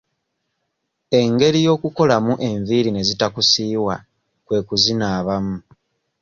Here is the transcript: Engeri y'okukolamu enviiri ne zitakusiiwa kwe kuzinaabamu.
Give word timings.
Engeri 1.19 1.59
y'okukolamu 1.65 2.33
enviiri 2.49 2.89
ne 2.93 3.01
zitakusiiwa 3.07 3.95
kwe 4.45 4.59
kuzinaabamu. 4.67 5.55